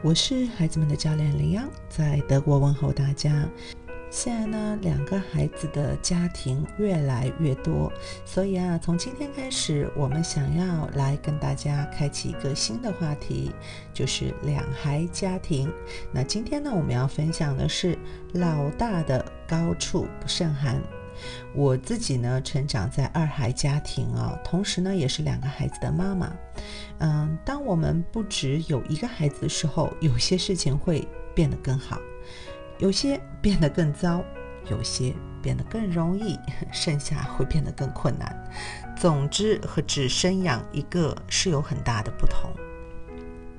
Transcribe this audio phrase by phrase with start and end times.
[0.00, 3.48] 我是孩子们的教练林央，在德国问候大家。
[4.10, 7.92] 现在呢，两个孩子的家庭越来越多，
[8.24, 13.50] 所以啊，从今天开始，我们想要来跟大家开启一个新的话题，
[13.92, 15.68] 就是两孩家庭。
[16.12, 17.98] 那今天呢，我们要分享的是
[18.34, 20.80] 老大的高处不胜寒。
[21.54, 26.32] 我自己呢，成长在二孩家庭啊，同时呢，也是两个孩子的妈妈。
[26.98, 31.98] 嗯，当我们不只有一个孩子的时候，有些事情会变得更好，
[32.78, 34.22] 有些变得更糟，
[34.70, 36.38] 有些变得更容易，
[36.72, 38.50] 剩下会变得更困难。
[38.96, 42.50] 总之，和只生养一个是有很大的不同。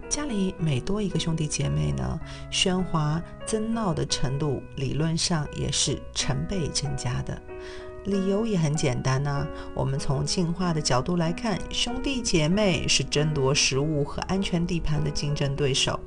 [0.10, 2.20] 家里每多一个兄弟姐妹呢，
[2.52, 7.40] 喧哗争闹的程度理论上也是成倍增加的。
[8.06, 9.46] 理由也很简单呐，
[9.76, 16.00] 我们从进化的角度来看，兄弟姐妹是争夺食物和安全地盘的竞争对手。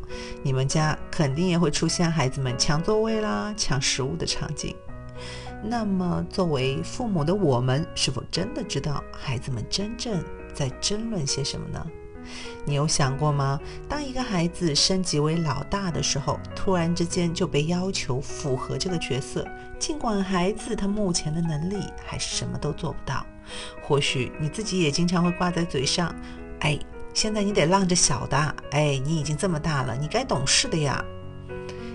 [0.42, 4.74] 你们家肯定也会出现孩子们抢座位啦、抢食物的场景。
[5.62, 10.20] 那么，作为父母的我们，是否真的知道孩子们真正
[10.52, 11.86] 在争论些什么呢？
[12.64, 13.58] 你有想过吗？
[13.88, 19.46] 当一个孩子升级为老大的时候，突然之间就被要求符合这个角色，
[19.78, 23.26] 尽管孩子他目前的能力还是什么都做不到。
[23.82, 26.14] 或许你自己也经常会挂在嘴上
[26.60, 26.78] ：“哎，
[27.12, 28.54] 现在你得让着小的。
[28.70, 31.04] 哎，你已经这么大了，你该懂事的呀。”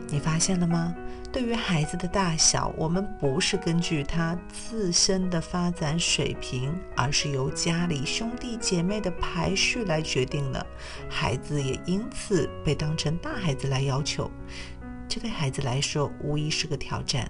[0.09, 0.95] 你发现了吗？
[1.33, 10.65] 对于孩子的大小，我们不是根据他自身的发展水平，而是由家里兄弟姐妹的排序来决定的。
[11.09, 14.31] 孩子也因此被当成大孩子来要求，
[15.07, 17.29] 这对孩子来说无疑是个挑战。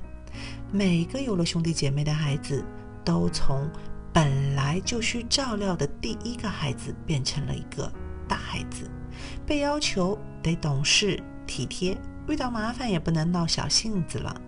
[0.72, 2.64] 每个有了兄弟姐妹的孩子，
[3.03, 3.67] 都从
[4.14, 7.91] 本来就需照料的第一个孩子变成了一个
[8.28, 8.89] 大孩子，
[9.45, 11.97] 被要求得懂事体贴。
[12.28, 14.42] 遇到麻烦也不能闹小性子了。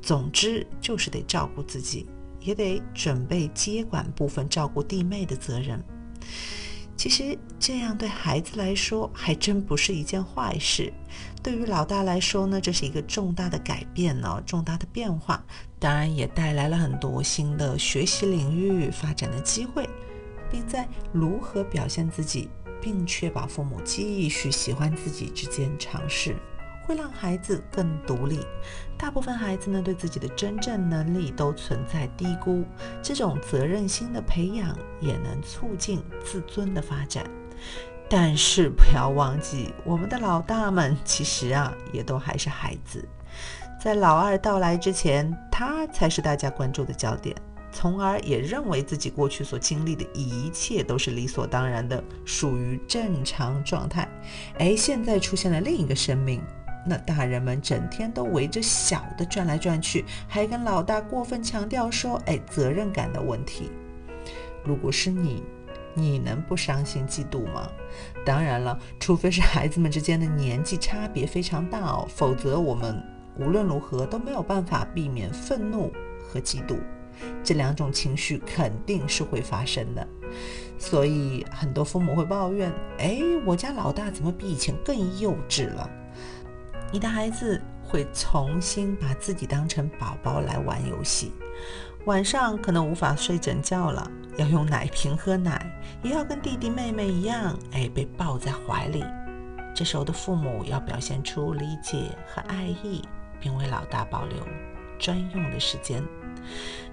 [0.00, 2.06] 总之就是得照顾自己，
[2.40, 5.82] 也得准备接管部分照顾弟妹的责任。
[6.96, 10.92] 其实这样对孩子来说还真不是一件坏事。
[11.42, 15.44] 对于老大来说呢，这是一个重大的改变呢，重大的变化，
[15.78, 19.88] 当然也带来了很多新的学习领域发展的机会，
[20.50, 22.48] 并在如何表现自己，
[22.82, 26.36] 并确保父母继续喜欢自己之间尝试。
[26.88, 28.40] 会让孩子更独立。
[28.96, 32.64] 大部分孩子呢，对自己的真正能力都存在低估。
[33.02, 37.24] 这种责任心的培养，也能促进自尊的发展。
[38.08, 43.06] 但是不要忘记，我们的老大们其实啊，也都还是孩子。
[43.78, 47.36] 在老二到来之前，他才是大家关注的焦点，
[47.70, 54.08] 从而也认为自己过去所经历的一切都是理所当然的，属于正常状态。
[54.58, 56.42] 哎，现在出现了另一个生命。
[56.88, 63.70] 那大人们整天都围着小的转来转去，还跟老大过分强调说：“哎，责任感的问题。”
[64.64, 65.42] 如果是你，
[65.94, 67.68] 你能不伤心嫉妒吗？
[68.24, 73.02] 当然了，除非是孩子们之间的年纪差别非常大哦，否则我们
[73.38, 75.92] 无论如何都没有办法避免愤怒
[76.26, 76.76] 和嫉妒
[77.42, 80.06] 这两种情绪肯定是会发生的。
[80.78, 85.90] 所以很多父母会抱怨：“哎，我家老大怎么比以前更幼稚了？”
[86.90, 91.32] 你的孩子会重新把自己当成宝宝来玩游戏，
[92.06, 95.70] 晚上可能无法睡整觉了，要用奶瓶喝奶，
[96.02, 99.04] 也要跟弟弟妹妹一样，哎，被抱在怀里。
[99.74, 103.02] 这时候的父母要表现出理解和爱意，
[103.38, 104.38] 并为老大保留
[104.98, 106.02] 专用的时间。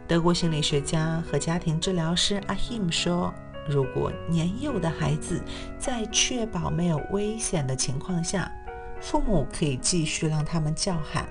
[0.07, 3.33] 德国心理学家和家庭治疗师阿 him 说
[3.67, 5.41] ：“如果年幼的孩子
[5.79, 8.51] 在确保没有危险的情况下，”
[8.99, 11.27] 父母可以继续让他们叫喊，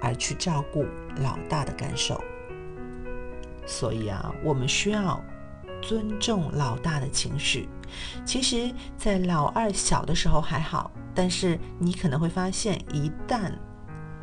[0.00, 0.84] 而去照顾
[1.16, 2.20] 老大的感受。
[3.66, 5.22] 所以啊，我们需要
[5.80, 7.68] 尊重老大的情绪。
[8.24, 13.52] 其实，在老二小的时候还好，但是你可能会发现，一旦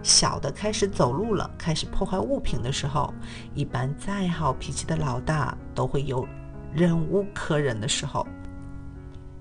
[0.03, 3.13] 小的开始走路了，开始破坏物品的时候，
[3.53, 6.27] 一般再好脾气的老大都会有
[6.73, 8.27] 忍无可忍的时候。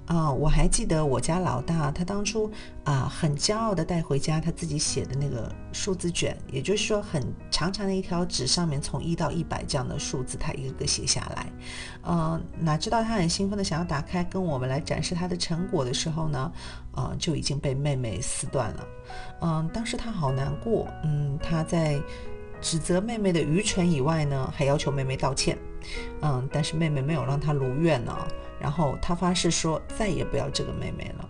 [0.09, 2.51] 啊，我还记得我家老大，他当初
[2.85, 11.53] 啊很骄傲的带回家他自己写的那个数字卷，也就是说很长长的一条纸，上面从一到一百这样的数字，他一个个写下来。
[12.05, 16.51] 嗯，哪知道他很兴奋的想要打开跟我们来展示他的成果的时候呢，
[16.93, 18.87] 啊就已经被妹妹撕断了。
[19.43, 22.01] 嗯，当时他好难过，嗯，他在
[22.63, 25.59] 指责妹妹的愚蠢以外呢，还要求妹妹道歉。
[26.23, 28.17] 嗯，但是妹妹没有让他如愿呢。
[28.61, 31.29] 然后他发誓说再也不要这个妹妹了。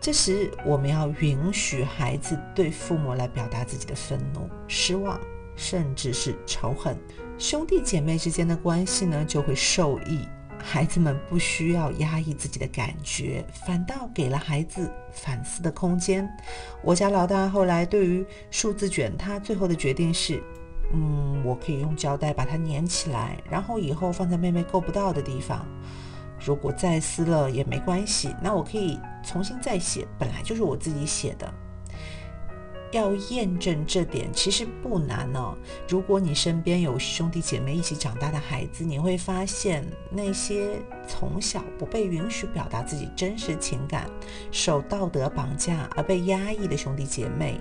[0.00, 5.20] 这时，我们要允许孩子对父母来表达自己的愤怒、失望，
[5.54, 6.98] 甚至是仇恨。
[7.38, 10.26] 兄弟姐妹之间的关系呢，就会受益。
[10.64, 16.28] 孩子们不需要压抑自己的感觉，反倒给了孩子反思的空间。
[16.82, 20.40] 我家老大后来对于数字卷，他最后的决定是：
[20.92, 25.66] 嗯，我可以用胶带把它粘起来，然后以后放在妹妹够不到的地方。
[26.44, 31.52] 如果再撕了也没关系，那我可以重新再写，本来就是我自己写的。
[32.90, 35.56] 要验证这点其实不难哦。
[35.88, 40.72] 如果你身边有兄弟姐妹一起长大的孩子，你会发现那些
[41.08, 44.10] 从小不被允许表达自己真实情感、
[44.50, 47.58] 受道德绑架而被压抑的兄弟姐妹，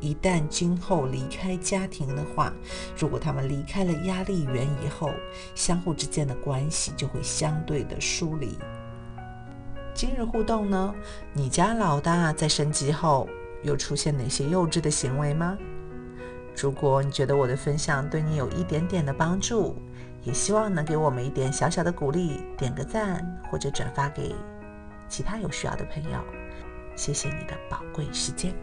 [0.00, 2.52] 一旦今后离开家庭的话，
[2.96, 5.10] 如果他们离开了压力源以后，
[5.54, 8.58] 相互之间的关系就会相对的疏离。
[9.94, 10.94] 今日互动呢？
[11.32, 13.28] 你家老大在升级后。
[13.64, 15.58] 又出现哪些幼稚的行为吗？
[16.56, 19.74] 如果你觉得我的分享对你有一点点的帮助，
[20.22, 24.32] 也希望能给我们一点小小的鼓励，点个赞或者转发给
[25.08, 26.20] 其他有需要的朋友。
[26.94, 28.54] 谢谢你的宝贵时间。